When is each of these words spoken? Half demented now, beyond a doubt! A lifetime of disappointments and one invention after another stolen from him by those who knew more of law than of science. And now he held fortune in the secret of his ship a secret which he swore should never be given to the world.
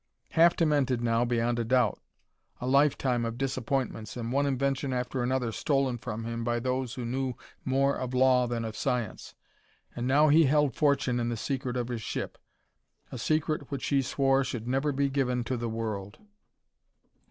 Half 0.31 0.55
demented 0.55 0.99
now, 1.01 1.25
beyond 1.25 1.59
a 1.59 1.63
doubt! 1.63 1.99
A 2.59 2.65
lifetime 2.65 3.23
of 3.23 3.37
disappointments 3.37 4.17
and 4.17 4.31
one 4.31 4.47
invention 4.47 4.93
after 4.93 5.21
another 5.21 5.51
stolen 5.51 5.99
from 5.99 6.23
him 6.23 6.43
by 6.43 6.59
those 6.59 6.95
who 6.95 7.05
knew 7.05 7.35
more 7.63 7.95
of 7.95 8.15
law 8.15 8.47
than 8.47 8.65
of 8.65 8.75
science. 8.75 9.35
And 9.95 10.07
now 10.07 10.29
he 10.29 10.45
held 10.45 10.73
fortune 10.75 11.19
in 11.19 11.29
the 11.29 11.37
secret 11.37 11.77
of 11.77 11.89
his 11.89 12.01
ship 12.01 12.39
a 13.11 13.19
secret 13.19 13.69
which 13.69 13.85
he 13.89 14.01
swore 14.01 14.43
should 14.43 14.67
never 14.67 14.91
be 14.91 15.07
given 15.07 15.43
to 15.43 15.55
the 15.55 15.69
world. 15.69 16.17